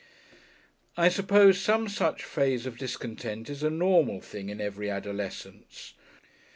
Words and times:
I 0.97 1.09
suppose 1.09 1.61
some 1.61 1.87
such 1.87 2.23
phase 2.23 2.65
of 2.65 2.79
discontent 2.79 3.51
is 3.51 3.61
a 3.61 3.69
normal 3.69 4.19
thing 4.19 4.49
in 4.49 4.59
every 4.59 4.89
adolescence. 4.89 5.93